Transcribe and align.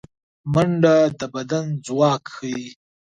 منډه 0.53 0.95
د 1.19 1.21
بدن 1.33 1.65
ځواک 1.85 2.23
ښيي 2.35 2.67